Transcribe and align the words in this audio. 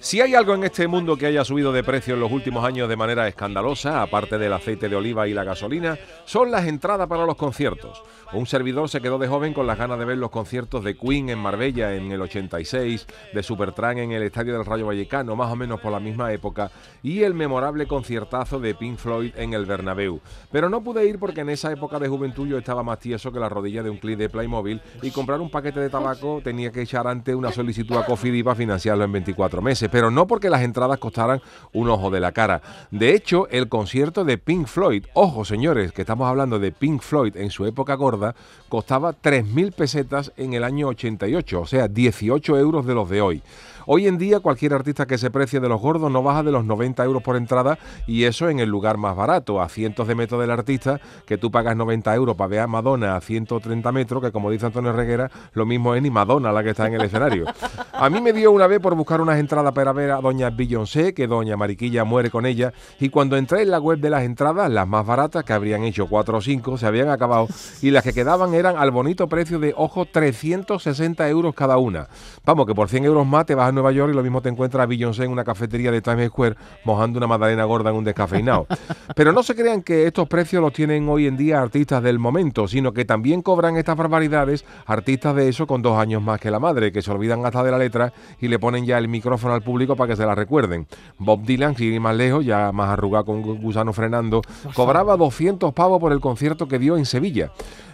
si 0.00 0.20
hay 0.20 0.34
algo 0.34 0.54
en 0.54 0.64
este 0.64 0.86
mundo 0.86 1.16
que 1.16 1.26
haya 1.26 1.44
subido 1.44 1.72
de 1.72 1.82
precio 1.82 2.14
en 2.14 2.20
los 2.20 2.30
últimos 2.30 2.64
años 2.64 2.88
de 2.88 2.96
manera 2.96 3.26
escandalosa, 3.26 4.02
aparte 4.02 4.38
del 4.38 4.52
aceite 4.52 4.88
de 4.88 4.96
oliva 4.96 5.26
y 5.26 5.34
la 5.34 5.44
gasolina, 5.44 5.98
son 6.24 6.50
las 6.50 6.66
entradas 6.66 7.08
para 7.08 7.26
los 7.26 7.36
conciertos. 7.36 8.02
Un 8.32 8.46
servidor 8.46 8.90
se 8.90 9.00
quedó 9.00 9.18
de 9.18 9.26
joven 9.26 9.54
con 9.54 9.66
las 9.66 9.78
ganas 9.78 9.98
de 9.98 10.04
ver 10.04 10.18
los 10.18 10.30
conciertos 10.30 10.84
de 10.84 10.96
Queen 10.96 11.30
en 11.30 11.38
Marbella 11.38 11.94
en 11.94 12.12
el 12.12 12.20
86, 12.20 13.06
de 13.32 13.42
Supertramp 13.42 13.98
en 13.98 14.12
el 14.12 14.22
Estadio 14.22 14.52
del 14.52 14.66
Rayo 14.66 14.86
Vallecano, 14.86 15.34
más 15.34 15.50
o 15.50 15.56
menos 15.56 15.80
por 15.80 15.92
la 15.92 15.98
misma 15.98 16.30
época, 16.32 16.70
y 17.02 17.22
el 17.22 17.32
memorable 17.32 17.86
conciertazo 17.86 18.60
de 18.60 18.74
Pink 18.74 18.98
Floyd 18.98 19.32
en 19.36 19.54
el 19.54 19.64
Bernabéu. 19.64 20.20
Pero 20.52 20.68
no 20.68 20.82
pude 20.82 21.06
ir 21.06 21.18
porque 21.18 21.40
en 21.40 21.48
esa 21.48 21.72
época 21.72 21.98
de 21.98 22.08
juventud 22.08 22.46
yo 22.46 22.58
estaba 22.58 22.82
más 22.82 22.98
tieso 22.98 23.32
que 23.32 23.40
la 23.40 23.48
rodilla 23.48 23.82
de 23.82 23.90
un 23.90 23.96
clip 23.96 24.18
de 24.18 24.28
Playmobil 24.28 24.82
y 25.00 25.10
comprar 25.10 25.40
un 25.40 25.50
paquete 25.50 25.80
de 25.80 25.88
tabaco 25.88 26.40
tenía 26.44 26.70
que 26.70 26.82
echar 26.82 27.06
ante 27.06 27.34
una 27.34 27.50
solicitud 27.50 27.96
a 27.96 28.04
Cofidis 28.04 28.44
para 28.44 28.56
financiarlo 28.56 29.04
en 29.04 29.12
24 29.12 29.62
meses, 29.62 29.87
pero 29.90 30.10
no 30.10 30.26
porque 30.26 30.50
las 30.50 30.62
entradas 30.62 30.98
costaran 30.98 31.40
un 31.72 31.88
ojo 31.88 32.10
de 32.10 32.20
la 32.20 32.32
cara. 32.32 32.62
De 32.90 33.14
hecho, 33.14 33.48
el 33.48 33.68
concierto 33.68 34.24
de 34.24 34.38
Pink 34.38 34.66
Floyd, 34.66 35.04
ojo 35.14 35.44
señores, 35.44 35.92
que 35.92 36.02
estamos 36.02 36.28
hablando 36.28 36.58
de 36.58 36.72
Pink 36.72 37.02
Floyd 37.02 37.36
en 37.36 37.50
su 37.50 37.66
época 37.66 37.94
gorda, 37.94 38.34
costaba 38.68 39.12
3.000 39.12 39.72
pesetas 39.72 40.32
en 40.36 40.54
el 40.54 40.64
año 40.64 40.88
88, 40.88 41.60
o 41.60 41.66
sea, 41.66 41.88
18 41.88 42.58
euros 42.58 42.86
de 42.86 42.94
los 42.94 43.08
de 43.08 43.20
hoy. 43.20 43.42
Hoy 43.90 44.06
en 44.06 44.18
día 44.18 44.40
cualquier 44.40 44.74
artista 44.74 45.06
que 45.06 45.16
se 45.16 45.30
precie 45.30 45.60
de 45.60 45.68
los 45.70 45.80
gordos 45.80 46.12
no 46.12 46.22
baja 46.22 46.42
de 46.42 46.52
los 46.52 46.62
90 46.62 47.02
euros 47.04 47.22
por 47.22 47.36
entrada 47.36 47.78
y 48.06 48.24
eso 48.24 48.50
en 48.50 48.58
el 48.58 48.68
lugar 48.68 48.98
más 48.98 49.16
barato, 49.16 49.62
a 49.62 49.68
cientos 49.70 50.06
de 50.06 50.14
metros 50.14 50.42
del 50.42 50.50
artista, 50.50 51.00
que 51.24 51.38
tú 51.38 51.50
pagas 51.50 51.74
90 51.74 52.14
euros 52.14 52.36
para 52.36 52.48
ver 52.48 52.60
a 52.60 52.66
Madonna 52.66 53.16
a 53.16 53.20
130 53.22 53.90
metros, 53.90 54.22
que 54.22 54.30
como 54.30 54.50
dice 54.50 54.66
Antonio 54.66 54.92
Reguera, 54.92 55.30
lo 55.54 55.64
mismo 55.64 55.94
es 55.94 56.02
ni 56.02 56.10
Madonna 56.10 56.52
la 56.52 56.62
que 56.62 56.68
está 56.68 56.86
en 56.86 56.96
el 56.96 57.00
escenario. 57.00 57.46
A 57.94 58.10
mí 58.10 58.20
me 58.20 58.34
dio 58.34 58.52
una 58.52 58.66
vez 58.66 58.78
por 58.78 58.94
buscar 58.94 59.22
unas 59.22 59.38
entradas 59.38 59.72
para 59.72 59.94
ver 59.94 60.10
a 60.10 60.20
doña 60.20 60.50
Beyoncé, 60.50 61.14
que 61.14 61.26
doña 61.26 61.56
Mariquilla 61.56 62.04
muere 62.04 62.30
con 62.30 62.44
ella, 62.44 62.74
y 63.00 63.08
cuando 63.08 63.38
entré 63.38 63.62
en 63.62 63.70
la 63.70 63.80
web 63.80 64.00
de 64.00 64.10
las 64.10 64.22
entradas, 64.22 64.70
las 64.70 64.86
más 64.86 65.06
baratas, 65.06 65.44
que 65.44 65.54
habrían 65.54 65.84
hecho 65.84 66.08
4 66.08 66.36
o 66.36 66.40
5, 66.42 66.76
se 66.76 66.86
habían 66.86 67.08
acabado, 67.08 67.48
y 67.80 67.90
las 67.90 68.04
que 68.04 68.12
quedaban 68.12 68.52
eran 68.52 68.76
al 68.76 68.90
bonito 68.90 69.28
precio 69.28 69.58
de, 69.58 69.72
ojo, 69.74 70.04
360 70.04 71.26
euros 71.30 71.54
cada 71.54 71.78
una. 71.78 72.08
Vamos, 72.44 72.66
que 72.66 72.74
por 72.74 72.90
100 72.90 73.06
euros 73.06 73.26
más 73.26 73.46
te 73.46 73.54
vas 73.54 73.77
Nueva 73.78 73.92
York 73.92 74.12
y 74.12 74.16
lo 74.16 74.22
mismo 74.22 74.42
te 74.42 74.48
encuentras 74.48 74.82
a 74.82 74.86
Beyoncé 74.86 75.24
en 75.24 75.30
una 75.30 75.44
cafetería 75.44 75.90
de 75.90 76.02
Times 76.02 76.28
Square 76.28 76.56
mojando 76.84 77.18
una 77.18 77.26
magdalena 77.26 77.64
gorda 77.64 77.90
en 77.90 77.96
un 77.96 78.04
descafeinado. 78.04 78.66
Pero 79.16 79.32
no 79.32 79.42
se 79.42 79.54
crean 79.54 79.82
que 79.82 80.06
estos 80.06 80.28
precios 80.28 80.60
los 80.60 80.72
tienen 80.72 81.08
hoy 81.08 81.26
en 81.26 81.36
día 81.36 81.60
artistas 81.60 82.02
del 82.02 82.18
momento, 82.18 82.68
sino 82.68 82.92
que 82.92 83.04
también 83.04 83.42
cobran 83.42 83.76
estas 83.76 83.96
barbaridades 83.96 84.64
artistas 84.86 85.34
de 85.36 85.48
eso 85.48 85.66
con 85.66 85.82
dos 85.82 85.98
años 85.98 86.22
más 86.22 86.40
que 86.40 86.50
la 86.50 86.58
madre, 86.58 86.92
que 86.92 87.02
se 87.02 87.10
olvidan 87.10 87.44
hasta 87.46 87.62
de 87.62 87.70
la 87.70 87.78
letra 87.78 88.12
y 88.40 88.48
le 88.48 88.58
ponen 88.58 88.84
ya 88.84 88.98
el 88.98 89.08
micrófono 89.08 89.54
al 89.54 89.62
público 89.62 89.96
para 89.96 90.08
que 90.08 90.16
se 90.16 90.26
la 90.26 90.34
recuerden. 90.34 90.86
Bob 91.18 91.42
Dylan, 91.44 91.76
sin 91.76 91.92
ir 91.92 92.00
más 92.00 92.16
lejos, 92.16 92.44
ya 92.44 92.72
más 92.72 92.90
arrugado 92.90 93.26
con 93.26 93.36
un 93.36 93.62
gusano 93.62 93.92
frenando, 93.92 94.42
cobraba 94.74 95.16
200 95.16 95.72
pavos 95.72 96.00
por 96.00 96.12
el 96.12 96.20
concierto 96.20 96.68
que 96.68 96.78
dio 96.78 96.96
en 96.96 97.06
Sevilla. 97.06 97.52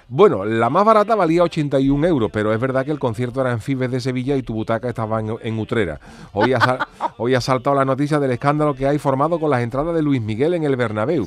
Bueno, 0.08 0.44
la 0.44 0.68
más 0.68 0.84
barata 0.84 1.14
valía 1.14 1.42
81 1.42 2.06
euros, 2.06 2.30
pero 2.30 2.52
es 2.52 2.60
verdad 2.60 2.84
que 2.84 2.90
el 2.90 2.98
concierto 2.98 3.40
era 3.40 3.52
en 3.52 3.60
Fibes 3.60 3.90
de 3.90 4.00
Sevilla 4.00 4.36
y 4.36 4.42
tu 4.42 4.52
butaca 4.52 4.88
estaba 4.88 5.20
en, 5.20 5.58
Utrera. 5.58 5.98
Hoy 6.32 6.52
ha, 6.52 6.86
hoy 7.16 7.34
ha 7.34 7.40
saltado 7.40 7.74
la 7.74 7.86
noticia 7.86 8.20
del 8.20 8.32
escándalo 8.32 8.74
que 8.74 8.86
hay 8.86 8.98
formado 8.98 9.40
con 9.40 9.50
las 9.50 9.62
entradas 9.62 9.94
de 9.94 10.02
Luis 10.02 10.20
Miguel 10.20 10.54
en 10.54 10.64
el 10.64 10.76
Bernabéu. 10.76 11.26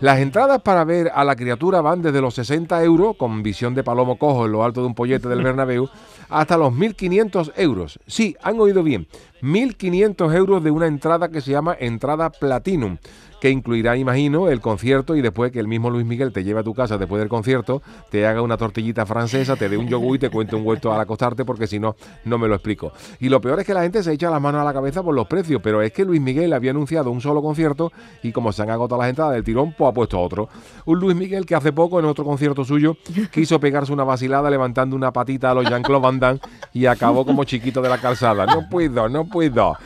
Las 0.00 0.20
entradas 0.20 0.62
para 0.62 0.84
ver 0.84 1.10
a 1.12 1.24
la 1.24 1.34
criatura 1.34 1.80
van 1.80 2.02
desde 2.02 2.20
los 2.20 2.34
60 2.34 2.84
euros, 2.84 3.16
con 3.16 3.42
visión 3.42 3.74
de 3.74 3.82
palomo 3.82 4.16
cojo 4.16 4.46
en 4.46 4.52
lo 4.52 4.62
alto 4.62 4.80
de 4.82 4.86
un 4.86 4.94
pollete 4.94 5.28
del 5.28 5.42
Bernabéu, 5.42 5.88
hasta 6.28 6.56
los 6.56 6.72
1.500 6.72 7.52
euros. 7.56 7.98
Sí, 8.06 8.36
han 8.42 8.60
oído 8.60 8.84
bien, 8.84 9.08
1.500 9.42 10.34
euros 10.34 10.64
de 10.64 10.70
una 10.70 10.86
entrada 10.86 11.28
que 11.28 11.40
se 11.40 11.52
llama 11.52 11.76
entrada 11.78 12.30
Platinum 12.30 12.98
que 13.40 13.50
incluirá, 13.50 13.96
imagino, 13.96 14.48
el 14.48 14.60
concierto 14.60 15.16
y 15.16 15.22
después 15.22 15.52
que 15.52 15.60
el 15.60 15.68
mismo 15.68 15.90
Luis 15.90 16.04
Miguel 16.04 16.32
te 16.32 16.44
lleve 16.44 16.60
a 16.60 16.62
tu 16.62 16.74
casa 16.74 16.98
después 16.98 17.20
del 17.20 17.28
concierto, 17.28 17.82
te 18.10 18.26
haga 18.26 18.42
una 18.42 18.56
tortillita 18.56 19.06
francesa, 19.06 19.56
te 19.56 19.68
dé 19.68 19.76
un 19.76 19.88
yogur 19.88 20.16
y 20.16 20.18
te 20.18 20.30
cuente 20.30 20.56
un 20.56 20.64
vuelto 20.64 20.92
al 20.92 21.00
acostarte, 21.00 21.44
porque 21.44 21.66
si 21.66 21.78
no, 21.78 21.96
no 22.24 22.38
me 22.38 22.48
lo 22.48 22.54
explico. 22.54 22.92
Y 23.20 23.28
lo 23.28 23.40
peor 23.40 23.60
es 23.60 23.66
que 23.66 23.74
la 23.74 23.82
gente 23.82 24.02
se 24.02 24.12
echa 24.12 24.30
las 24.30 24.40
manos 24.40 24.60
a 24.60 24.64
la 24.64 24.72
cabeza 24.72 25.02
por 25.02 25.14
los 25.14 25.26
precios, 25.26 25.60
pero 25.62 25.82
es 25.82 25.92
que 25.92 26.04
Luis 26.04 26.20
Miguel 26.20 26.52
había 26.52 26.72
anunciado 26.72 27.10
un 27.10 27.20
solo 27.20 27.42
concierto 27.42 27.92
y 28.22 28.32
como 28.32 28.52
se 28.52 28.62
han 28.62 28.70
agotado 28.70 29.00
las 29.00 29.10
entradas 29.10 29.34
del 29.34 29.44
tirón, 29.44 29.74
pues 29.76 29.90
ha 29.90 29.94
puesto 29.94 30.20
otro. 30.20 30.48
Un 30.84 30.98
Luis 30.98 31.16
Miguel 31.16 31.46
que 31.46 31.54
hace 31.54 31.72
poco, 31.72 31.98
en 32.00 32.06
otro 32.06 32.24
concierto 32.24 32.64
suyo, 32.64 32.96
quiso 33.32 33.60
pegarse 33.60 33.92
una 33.92 34.04
vacilada 34.04 34.50
levantando 34.50 34.96
una 34.96 35.12
patita 35.12 35.50
a 35.50 35.54
los 35.54 35.68
Jean-Claude 35.68 36.02
Van 36.02 36.18
Damme 36.18 36.40
y 36.72 36.86
acabó 36.86 37.24
como 37.24 37.44
chiquito 37.44 37.80
de 37.82 37.88
la 37.88 37.98
calzada. 37.98 38.46
No 38.46 38.68
puedo, 38.68 39.08
no 39.08 39.27
puedo. 39.28 39.76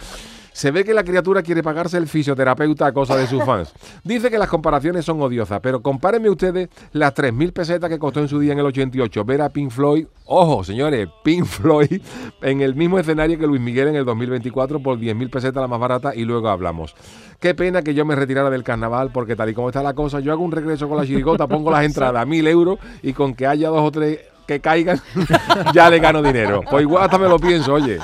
Se 0.53 0.70
ve 0.70 0.84
que 0.84 0.92
la 0.92 1.03
criatura 1.03 1.42
quiere 1.42 1.62
pagarse 1.62 1.97
el 1.97 2.06
fisioterapeuta 2.06 2.86
a 2.86 2.92
cosa 2.92 3.16
de 3.16 3.26
sus 3.26 3.42
fans. 3.47 3.72
Dice 4.04 4.30
que 4.30 4.38
las 4.38 4.48
comparaciones 4.48 5.04
son 5.04 5.20
odiosas, 5.20 5.60
pero 5.60 5.82
compárenme 5.82 6.28
ustedes 6.28 6.69
las 6.92 7.14
3.000 7.14 7.53
pesetas 7.53 7.88
que 7.88 7.98
costó 7.98 8.20
en 8.20 8.28
su 8.28 8.38
día 8.38 8.53
en 8.53 8.58
el 8.58 8.66
88 8.66 9.25
ver 9.25 9.41
a 9.41 9.48
Pink 9.48 9.70
Floyd, 9.70 10.06
ojo 10.26 10.62
señores, 10.62 11.08
Pink 11.25 11.47
Floyd 11.47 12.03
en 12.42 12.60
el 12.60 12.75
mismo 12.75 12.98
escenario 12.98 13.38
que 13.38 13.47
Luis 13.47 13.60
Miguel 13.60 13.88
en 13.88 13.97
el 13.97 14.04
2024 14.04 14.80
por 14.80 14.98
10.000 14.98 15.30
pesetas 15.30 15.60
la 15.60 15.69
más 15.69 15.80
barata 15.80 16.14
y 16.14 16.24
luego 16.24 16.48
hablamos. 16.48 16.94
Qué 17.41 17.54
pena 17.54 17.82
que 17.82 17.94
yo 17.94 18.04
me 18.04 18.14
retirara 18.14 18.50
del 18.50 18.62
carnaval 18.62 19.10
porque 19.10 19.34
tal 19.34 19.48
y 19.48 19.54
como 19.54 19.70
está 19.70 19.82
la 19.82 19.94
cosa, 19.94 20.20
yo 20.20 20.32
hago 20.32 20.44
un 20.44 20.53
regreso 20.53 20.88
con 20.88 20.98
la 20.98 21.06
chirigota, 21.06 21.47
pongo 21.47 21.70
las 21.70 21.84
entradas 21.86 22.22
a 22.22 22.26
1.000 22.26 22.48
euros 22.48 22.78
y 23.03 23.14
con 23.14 23.34
que 23.34 23.47
haya 23.47 23.69
dos 23.69 23.80
o 23.80 23.91
tres 23.91 24.20
que 24.47 24.60
caigan, 24.60 25.00
ya 25.75 25.91
le 25.91 25.98
gano 25.98 26.22
dinero. 26.22 26.62
Pues 26.69 26.82
igual 26.82 27.04
hasta 27.04 27.19
me 27.19 27.28
lo 27.28 27.38
pienso, 27.38 27.75
oye. 27.75 27.98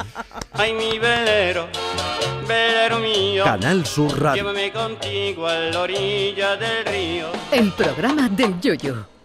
Ay, 0.52 0.72
mi 0.72 0.98
velero 0.98 1.68
velero 2.48 2.98
mío. 2.98 3.44
Canal 3.44 3.84
Sur 3.86 4.20
Radio. 4.20 4.42
Llévame 4.42 4.72
contigo 4.72 5.46
a 5.46 5.54
la 5.54 5.80
orilla 5.80 6.56
del 6.56 6.84
río. 6.86 7.26
El 7.52 7.70
programa 7.72 8.28
del 8.30 8.58
Yoyo. 8.60 9.17